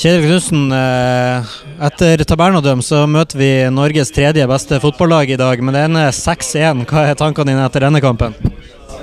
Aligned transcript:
Kjetil 0.00 0.22
Knutsen, 0.24 0.70
eh, 0.72 1.48
etter 1.84 2.22
tabernodøm 2.24 2.80
så 2.80 3.02
møter 3.04 3.36
vi 3.36 3.48
Norges 3.68 4.08
tredje 4.16 4.46
beste 4.48 4.78
fotballag 4.80 5.28
i 5.34 5.36
dag, 5.36 5.60
men 5.60 5.76
det 5.76 5.82
ender 5.90 6.14
6-1. 6.16 6.86
Hva 6.88 7.02
er 7.10 7.18
tankene 7.20 7.52
dine 7.52 7.66
etter 7.68 7.84
denne 7.84 8.00
kampen? 8.00 8.32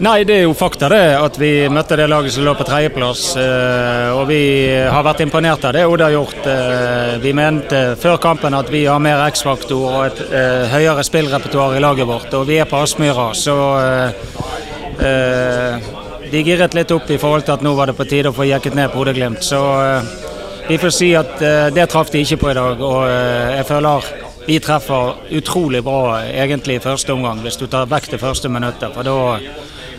Nei, 0.00 0.22
det 0.24 0.38
er 0.38 0.46
jo 0.46 0.54
fakta 0.56 0.88
det 0.88 1.02
at 1.18 1.36
vi 1.36 1.50
møtte 1.68 1.98
det 1.98 2.06
laget 2.08 2.32
som 2.32 2.46
lå 2.46 2.54
på 2.56 2.64
tredjeplass. 2.64 3.36
eh, 3.36 4.14
Og 4.16 4.28
vi 4.30 4.40
har 4.88 5.04
vært 5.04 5.20
imponert 5.20 5.66
av 5.68 5.74
det 5.76 5.84
Odd 5.84 6.00
har 6.00 6.14
gjort. 6.14 6.46
Eh, 6.46 7.18
Vi 7.20 7.32
mente 7.34 7.96
før 8.00 8.16
kampen 8.16 8.54
at 8.54 8.70
vi 8.70 8.86
har 8.86 8.98
mer 8.98 9.26
X-faktor 9.28 9.92
og 9.92 10.06
et 10.06 10.70
høyere 10.72 11.04
spillrepertoar 11.04 11.76
i 11.76 11.80
laget 11.84 12.06
vårt. 12.06 12.32
Og 12.32 12.46
vi 12.46 12.56
er 12.56 12.64
på 12.64 12.80
Aspmyra, 12.80 13.34
så 13.34 14.14
de 16.30 16.42
giret 16.44 16.74
litt 16.74 16.90
opp 16.90 17.10
i 17.10 17.18
forhold 17.18 17.44
til 17.44 17.52
at 17.52 17.62
nå 17.62 17.74
var 17.76 17.86
det 17.86 17.96
på 17.96 18.08
tide 18.08 18.30
å 18.30 18.36
få 18.36 18.48
jekket 18.48 18.74
ned 18.74 18.90
på 18.90 19.04
Bodø-Glimt. 19.04 19.42
Så 19.42 19.60
vi 20.68 20.78
får 20.78 20.90
si 20.90 21.12
at 21.16 21.42
eh, 21.42 21.66
det 21.74 21.86
traff 21.88 22.10
de 22.12 22.20
ikke 22.20 22.36
på 22.42 22.50
i 22.50 22.56
dag. 22.58 22.82
Og 22.84 23.04
eh, 23.08 23.56
jeg 23.58 23.68
føler 23.68 24.10
vi 24.48 24.58
treffer 24.64 25.16
utrolig 25.36 25.82
bra 25.84 26.22
egentlig 26.24 26.78
i 26.78 26.84
første 26.84 27.12
omgang, 27.12 27.40
hvis 27.44 27.58
du 27.60 27.66
tar 27.68 27.88
vekk 27.88 28.14
det 28.14 28.20
første 28.20 28.48
minuttet. 28.48 28.94
For 28.94 29.04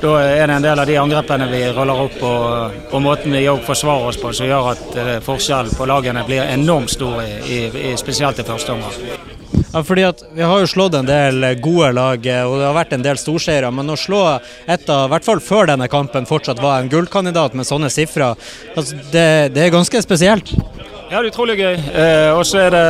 da 0.00 0.12
er 0.24 0.46
det 0.48 0.54
en 0.54 0.64
del 0.64 0.80
av 0.80 0.88
de 0.88 0.96
angrepene 0.96 1.48
vi 1.50 1.60
ruller 1.76 2.06
opp 2.06 2.22
og, 2.24 2.78
og 2.88 3.02
måten 3.04 3.36
vi 3.36 3.44
forsvarer 3.66 4.08
oss 4.08 4.20
på 4.20 4.32
som 4.32 4.48
gjør 4.48 4.70
at 4.72 4.96
eh, 4.96 5.12
forskjellen 5.24 5.76
på 5.76 5.88
lagene 5.88 6.24
blir 6.24 6.48
enormt 6.48 6.96
stor, 6.96 7.20
i, 7.24 7.66
i, 7.68 7.92
spesielt 8.00 8.40
i 8.40 8.48
første 8.48 8.76
omgang. 8.76 9.39
Ja, 9.72 9.82
fordi 9.86 10.02
at 10.02 10.22
Vi 10.34 10.42
har 10.42 10.60
jo 10.60 10.66
slått 10.66 10.96
en 10.98 11.06
del 11.06 11.44
gode 11.62 11.92
lag, 11.94 12.26
eh, 12.26 12.42
og 12.42 12.58
det 12.58 12.66
har 12.66 12.74
vært 12.74 12.94
en 12.96 13.04
del 13.04 13.18
storseiere. 13.20 13.70
Men 13.74 13.92
å 13.92 13.98
slå 13.98 14.22
et 14.66 14.88
av, 14.90 15.06
i 15.06 15.12
hvert 15.14 15.28
fall 15.28 15.42
før 15.44 15.70
denne 15.70 15.86
kampen, 15.90 16.26
fortsatt 16.26 16.62
var 16.62 16.80
en 16.80 16.90
gullkandidat 16.90 17.54
med 17.54 17.68
sånne 17.68 17.90
sifre, 17.92 18.32
altså, 18.74 18.98
det, 19.12 19.54
det 19.54 19.66
er 19.66 19.74
ganske 19.74 20.02
spesielt. 20.02 20.50
Ja, 21.10 21.20
det 21.20 21.22
er 21.22 21.30
utrolig 21.30 21.58
gøy. 21.60 21.76
Eh, 21.94 22.30
og 22.34 22.42
så 22.46 22.64
er 22.66 22.74
det 22.74 22.84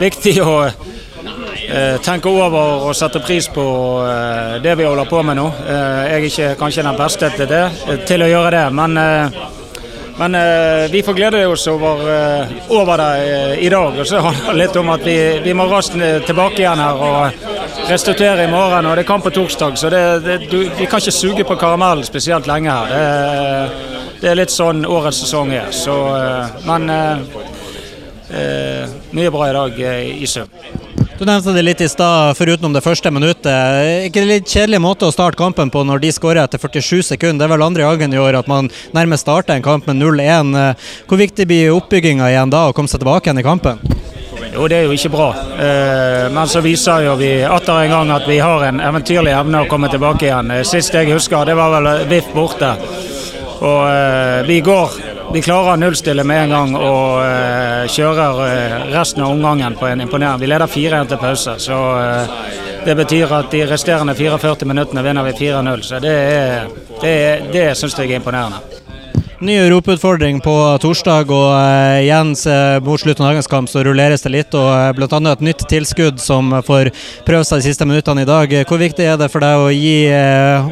viktig 0.00 0.36
å 0.44 0.54
eh, 0.68 1.96
tenke 2.04 2.28
over 2.32 2.86
og 2.88 2.94
sette 2.96 3.20
pris 3.24 3.48
på 3.52 3.64
eh, 4.04 4.56
det 4.64 4.76
vi 4.76 4.88
holder 4.88 5.08
på 5.08 5.22
med 5.24 5.40
nå. 5.40 5.48
Eh, 5.64 6.00
jeg 6.12 6.16
er 6.20 6.28
ikke 6.30 6.54
kanskje 6.60 6.84
den 6.90 7.00
beste 7.00 7.32
til, 7.36 7.48
det, 7.50 7.64
til 8.08 8.24
å 8.24 8.32
gjøre 8.32 8.52
det, 8.56 8.66
men, 8.76 9.00
eh, 9.00 9.44
men 10.18 10.34
eh, 10.34 10.90
vi 10.90 11.02
får 11.02 11.14
glede 11.14 11.46
oss 11.46 11.66
over, 11.66 12.00
eh, 12.40 12.46
over 12.68 12.98
det 12.98 13.34
eh, 13.34 13.64
i 13.66 13.68
dag. 13.68 13.98
Og 14.00 14.06
så 14.06 14.18
handler 14.18 14.52
det 14.52 14.60
litt 14.62 14.76
om 14.80 14.88
at 14.88 15.04
vi, 15.04 15.16
vi 15.44 15.54
må 15.54 15.66
raskt 15.68 15.98
eh, 16.00 16.22
tilbake 16.24 16.62
igjen 16.62 16.80
her 16.80 17.02
og 17.08 17.90
restituere 17.90 18.46
i 18.46 18.50
morgen. 18.50 18.88
Og 18.88 18.96
det 18.96 19.04
er 19.04 19.10
kamp 19.10 19.26
på 19.28 19.34
torsdag, 19.36 19.76
så 19.76 19.92
det, 19.92 20.02
det, 20.24 20.38
du, 20.50 20.58
vi 20.78 20.88
kan 20.88 21.02
ikke 21.02 21.12
suge 21.12 21.44
på 21.44 21.58
karamellen 21.60 22.06
spesielt 22.08 22.48
lenge 22.48 22.72
her. 22.72 22.96
Det, 22.96 23.92
det 24.22 24.32
er 24.32 24.40
litt 24.40 24.54
sånn 24.54 24.86
årets 24.88 25.20
sesong 25.26 25.52
er. 25.52 25.68
Så, 25.76 25.98
eh, 26.16 26.58
men 26.64 26.90
eh, 26.96 27.38
eh, 28.40 28.98
mye 29.12 29.32
bra 29.34 29.50
i 29.50 29.56
dag 29.60 29.80
eh, 29.92 30.04
i 30.24 30.30
sum. 30.30 30.48
Du 31.18 31.24
nevnte 31.24 31.52
det 31.56 31.62
litt 31.64 31.80
i 31.80 31.88
stad, 31.88 32.36
foruten 32.36 32.74
det 32.76 32.82
første 32.84 33.08
minuttet. 33.08 34.04
Ikke 34.04 34.20
det 34.20 34.28
litt 34.28 34.50
kjedelig 34.52 34.82
måte 34.84 35.08
å 35.08 35.14
starte 35.14 35.38
kampen 35.40 35.70
på 35.72 35.80
når 35.88 36.02
de 36.02 36.10
skårer 36.12 36.42
etter 36.42 36.60
47 36.60 37.06
sekunder? 37.08 37.40
Det 37.40 37.46
er 37.48 37.54
vel 37.54 37.64
andre 37.64 37.86
gangen 37.88 38.12
i 38.12 38.20
år 38.20 38.36
at 38.42 38.50
man 38.50 38.68
nærmest 38.92 39.24
starter 39.24 39.56
en 39.56 39.64
kamp 39.64 39.88
med 39.88 39.96
0-1. 39.96 40.52
Hvor 41.08 41.20
viktig 41.22 41.48
blir 41.48 41.72
oppbygginga 41.72 42.28
igjen 42.34 42.52
da, 42.52 42.66
å 42.68 42.76
komme 42.76 42.92
seg 42.92 43.00
tilbake 43.00 43.30
igjen 43.30 43.40
i 43.40 43.46
kampen? 43.46 43.80
Jo, 44.52 44.68
det 44.68 44.76
er 44.76 44.84
jo 44.90 44.92
ikke 44.92 45.14
bra. 45.16 45.30
Eh, 45.56 46.26
men 46.36 46.52
så 46.52 46.60
viser 46.64 47.08
jo 47.08 47.16
vi 47.16 47.32
atter 47.48 47.86
en 47.86 47.96
gang 47.96 48.12
at 48.12 48.28
vi 48.28 48.36
har 48.44 48.68
en 48.68 48.84
eventyrlig 48.84 49.32
evne 49.40 49.64
å 49.64 49.70
komme 49.72 49.88
tilbake 49.92 50.28
igjen. 50.28 50.52
Eh, 50.52 50.64
Sist 50.68 50.92
jeg 50.92 51.08
husker, 51.14 51.48
det 51.48 51.56
var 51.56 51.78
vel 51.78 51.90
VIF 52.12 52.28
borte. 52.36 52.74
Og 53.64 53.82
eh, 53.88 54.44
vi 54.52 54.60
går 54.60 55.00
Vi 55.32 55.42
klarer 55.42 55.74
å 55.74 55.80
nullstille 55.80 56.24
med 56.24 56.44
en 56.44 56.54
gang 56.54 56.74
og 56.78 57.18
eh, 57.24 57.84
kjører 57.90 58.40
eh, 58.46 58.76
resten 58.94 59.24
av 59.26 59.34
omgangen 59.34 59.74
på 59.76 59.88
en 59.88 60.04
imponerende 60.04 60.44
Vi 60.44 60.50
leder 60.50 60.70
4-1 60.70 61.10
til 61.10 61.20
pause, 61.20 61.56
så 61.62 61.80
eh, 61.98 62.32
det 62.86 62.94
betyr 62.94 63.34
at 63.34 63.50
de 63.50 63.64
resterende 63.66 64.14
44 64.14 64.68
minuttene 64.70 65.02
vinner 65.02 65.26
vi 65.26 65.34
4-0. 65.40 65.82
Så 65.82 66.00
det, 66.02 66.16
er, 66.38 66.72
det, 67.02 67.14
det 67.52 67.68
syns 67.78 67.98
jeg 67.98 68.12
er 68.12 68.20
imponerende. 68.20 68.62
Ny 69.44 69.52
europautfordring 69.66 70.38
på 70.40 70.54
torsdag, 70.80 71.28
og 71.28 71.50
uh, 71.52 71.98
igjen 72.00 72.30
uh, 72.48 72.78
mot 72.80 72.96
slutten 72.96 73.26
av 73.26 73.34
dagens 73.34 73.50
kamp 73.52 73.68
så 73.68 73.82
rulleres 73.84 74.24
det 74.24 74.32
litt. 74.32 74.56
og 74.56 74.70
uh, 74.70 74.94
Bl.a. 74.96 75.20
et 75.34 75.44
nytt 75.44 75.66
tilskudd 75.68 76.22
som 76.22 76.54
får 76.64 76.88
prøve 77.26 77.44
seg 77.44 77.60
de 77.60 77.68
siste 77.68 77.84
minuttene 77.84 78.24
i 78.24 78.30
dag. 78.30 78.54
Hvor 78.64 78.80
viktig 78.80 79.04
er 79.04 79.20
det 79.20 79.28
for 79.34 79.44
deg 79.44 79.60
å 79.60 79.68
gi 79.74 80.08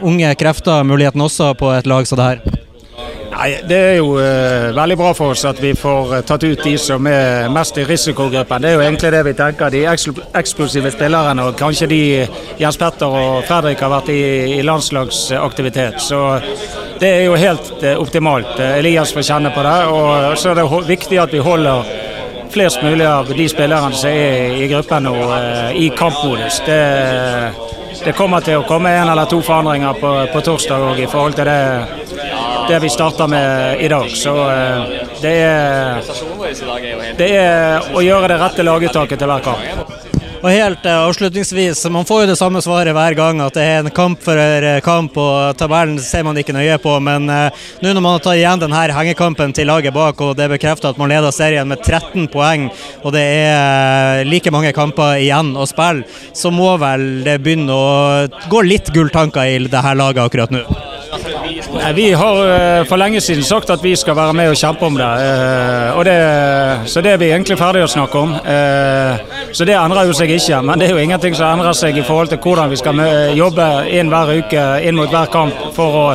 unge 0.00 0.32
krefter 0.40 0.86
muligheten 0.88 1.26
også 1.26 1.52
på 1.60 1.74
et 1.76 1.90
lag 1.90 2.08
som 2.08 2.22
det 2.22 2.30
her? 2.30 2.64
Nei, 3.44 3.58
Det 3.68 3.76
er 3.76 3.98
jo 3.98 4.14
eh, 4.16 4.70
veldig 4.72 4.96
bra 4.96 5.10
for 5.12 5.34
oss 5.34 5.42
at 5.44 5.58
vi 5.60 5.74
får 5.76 6.12
uh, 6.14 6.20
tatt 6.24 6.46
ut 6.46 6.62
de 6.64 6.70
som 6.80 7.04
er 7.04 7.50
mest 7.52 7.76
i 7.76 7.82
risikogruppen. 7.84 8.62
Det 8.64 8.70
er 8.70 8.78
jo 8.78 8.84
egentlig 8.86 9.10
det 9.12 9.20
vi 9.26 9.34
tenker. 9.36 9.74
De 9.74 9.82
eksplosive 10.40 10.92
spillerne 10.94 11.44
og 11.44 11.58
kanskje 11.60 11.88
de 11.90 11.98
Jens 12.62 12.78
Petter 12.80 13.12
og 13.12 13.44
Fredrik 13.44 13.82
har 13.84 13.92
vært 13.92 14.08
i, 14.14 14.22
i 14.54 14.62
landslagsaktivitet. 14.64 16.00
Så 16.00 16.22
det 17.02 17.10
er 17.10 17.26
jo 17.26 17.36
helt 17.36 17.84
eh, 17.84 18.00
optimalt. 18.00 18.56
Elias 18.78 19.12
får 19.12 19.28
kjenne 19.28 19.52
på 19.52 19.66
det. 19.66 19.76
Og 19.92 20.40
så 20.40 20.54
er 20.54 20.62
det 20.62 20.88
viktig 20.88 21.20
at 21.20 21.36
vi 21.36 21.44
holder 21.44 21.92
flest 22.54 22.80
mulig 22.80 23.04
av 23.10 23.28
de 23.28 23.48
spillerne 23.50 23.92
som 23.92 24.08
er 24.08 24.56
i 24.56 24.70
gruppen 24.72 25.04
nå, 25.04 25.18
i 25.76 25.90
kampmodus. 25.92 26.62
Det, 26.64 26.80
det 28.06 28.16
kommer 28.16 28.40
til 28.46 28.62
å 28.62 28.64
komme 28.64 28.94
en 28.94 29.12
eller 29.12 29.28
to 29.28 29.44
forandringer 29.44 30.00
på, 30.00 30.16
på 30.32 30.44
torsdag 30.48 30.88
òg 30.94 31.04
i 31.04 31.10
forhold 31.12 31.36
til 31.36 31.52
det 31.52 32.33
det 32.68 32.80
vi 32.84 32.90
starta 32.92 33.26
med 33.26 33.80
i 33.80 33.88
dag. 33.88 34.10
Så 34.10 34.34
det 35.22 35.34
er, 35.44 36.02
det 37.18 37.30
er 37.36 37.94
å 37.94 38.02
gjøre 38.04 38.34
det 38.34 38.40
rette 38.40 38.66
laguttaket 38.66 39.20
til 39.20 39.30
hver 39.30 39.44
kamp. 39.44 40.10
Og 40.44 40.50
helt 40.52 40.82
uh, 40.84 41.06
avslutningsvis, 41.06 41.86
Man 41.88 42.04
får 42.04 42.22
jo 42.22 42.26
det 42.28 42.36
samme 42.36 42.60
svaret 42.60 42.92
hver 42.92 43.14
gang, 43.16 43.38
at 43.40 43.54
det 43.56 43.62
er 43.64 43.78
en 43.80 43.94
kamp 43.94 44.20
for 44.20 44.36
uh, 44.36 44.76
kamp, 44.84 45.16
og 45.16 45.56
tabellen 45.56 45.96
ser 46.04 46.26
man 46.26 46.36
ikke 46.36 46.52
nøye 46.52 46.76
på. 46.82 46.98
Men 47.00 47.24
nå 47.24 47.94
når 47.94 48.02
man 48.04 48.18
har 48.18 48.24
tatt 48.26 48.36
igjen 48.36 48.60
denne 48.60 48.82
hengekampen 48.92 49.56
til 49.56 49.70
laget 49.72 49.96
bak, 49.96 50.20
og 50.20 50.36
det 50.36 50.50
bekrefter 50.52 50.92
at 50.92 51.00
man 51.00 51.08
leder 51.08 51.32
serien 51.32 51.68
med 51.70 51.80
13 51.80 52.28
poeng, 52.32 52.68
og 53.00 53.16
det 53.16 53.24
er 53.24 54.28
like 54.28 54.52
mange 54.52 54.74
kamper 54.76 55.16
igjen 55.22 55.54
å 55.56 55.64
spille, 55.70 56.04
så 56.36 56.52
må 56.52 56.74
vel 56.82 57.24
det 57.24 57.38
begynne 57.40 57.72
å 57.72 58.44
gå 58.52 58.66
litt 58.68 58.92
gulltanker 58.92 59.48
i 59.48 59.62
det 59.64 59.86
her 59.86 59.96
laget 59.96 60.26
akkurat 60.26 60.52
nå? 60.52 60.66
Nei, 61.74 61.92
vi 61.96 62.06
har 62.12 62.84
for 62.88 63.00
lenge 63.00 63.20
siden 63.22 63.44
sagt 63.46 63.70
at 63.70 63.82
vi 63.84 63.94
skal 63.96 64.16
være 64.16 64.34
med 64.36 64.50
og 64.52 64.58
kjempe 64.58 64.86
om 64.86 64.96
det. 64.98 65.10
og 65.94 66.04
det 66.04 66.16
så 66.90 67.00
det 67.04 67.12
er 67.12 67.20
vi 67.20 67.30
egentlig 67.30 67.56
ferdig 67.58 67.84
å 67.84 67.90
snakke 67.90 68.18
om. 68.18 68.34
Så 69.54 69.66
det 69.68 69.76
endrer 69.78 70.08
jo 70.08 70.16
seg 70.16 70.32
ikke. 70.34 70.60
Men 70.66 70.80
det 70.80 70.88
er 70.88 70.96
jo 70.96 71.02
ingenting 71.02 71.36
som 71.36 71.54
endrer 71.54 71.76
seg 71.76 71.98
i 71.98 72.04
forhold 72.06 72.32
til 72.32 72.40
hvordan 72.42 72.72
vi 72.72 72.78
skal 72.80 73.02
jobbe 73.36 73.68
inn 73.94 74.10
hver 74.12 74.32
uke 74.38 74.64
inn 74.84 74.98
mot 74.98 75.10
hver 75.12 75.30
kamp 75.32 75.68
for 75.76 76.00
å 76.00 76.06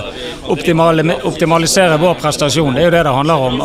optimalisere 0.50 2.00
vår 2.02 2.18
prestasjon. 2.22 2.74
Det 2.76 2.84
er 2.84 2.90
jo 2.90 2.96
det 2.98 3.06
det 3.08 3.16
handler 3.20 3.48
om. 3.50 3.62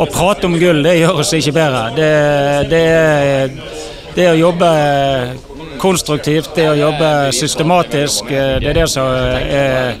Å 0.00 0.08
prate 0.10 0.48
om 0.48 0.58
gull, 0.58 0.82
det 0.86 0.98
gjør 1.00 1.22
oss 1.22 1.34
ikke 1.36 1.56
bedre. 1.56 1.84
Det, 1.96 2.10
det, 2.70 2.84
det 4.16 4.28
å 4.32 4.38
jobbe 4.38 4.70
konstruktivt, 5.80 6.52
det 6.56 6.68
å 6.70 6.76
jobbe 6.78 7.10
systematisk, 7.36 8.30
det 8.30 8.70
er 8.70 8.78
det 8.82 8.86
som 8.92 9.08
er, 9.10 9.96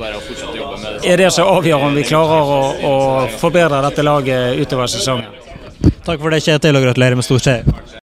er 1.04 1.22
det 1.24 1.30
som 1.34 1.48
avgjør 1.50 1.88
om 1.88 1.96
vi 1.96 2.06
klarer 2.06 2.54
å, 2.56 2.60
å 2.90 2.96
forbedre 3.40 3.82
dette 3.88 4.04
laget 4.06 4.60
utover 4.60 4.90
sesongen. 4.92 5.28
Takk 6.04 6.20
for 6.20 6.32
det, 6.32 6.42
Kjetil, 6.44 6.76
og 6.76 6.84
gratulerer 6.84 7.16
med 7.18 7.26
stor 7.26 7.40
seier. 7.42 7.90